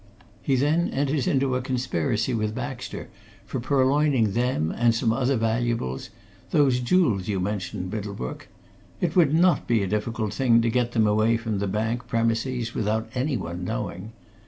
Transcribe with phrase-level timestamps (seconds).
[0.41, 3.09] He then enters into a conspiracy with Baxter
[3.45, 6.09] for purloining them and some other valuables
[6.49, 8.47] those jewels you mentioned, Middlebrook.
[8.99, 12.73] It would not be a difficult thing to get them away from the bank premises
[12.73, 14.11] without anyone knowing.